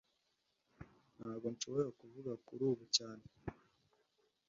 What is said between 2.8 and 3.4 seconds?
cyane